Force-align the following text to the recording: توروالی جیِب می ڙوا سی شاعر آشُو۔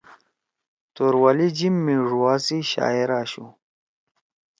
توروالی 0.95 1.47
جیِب 1.57 1.75
می 1.85 1.95
ڙوا 2.09 2.33
سی 2.45 2.57
شاعر 2.71 3.09
آشُو۔ 3.19 3.45